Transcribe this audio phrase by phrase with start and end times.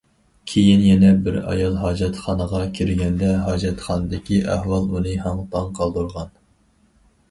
[0.53, 6.39] كىيىن يەنە بىر ئايال ھاجەتخانىغا كىرگەندە ھاجەتخانىدىكى ئەھۋال ئۇنى ھاڭ تاڭ قالدۇرغان.